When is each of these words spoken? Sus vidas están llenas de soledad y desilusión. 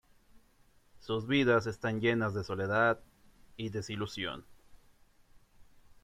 Sus 0.99 1.27
vidas 1.27 1.67
están 1.67 2.01
llenas 2.01 2.33
de 2.33 2.43
soledad 2.43 2.99
y 3.55 3.69
desilusión. 3.69 4.43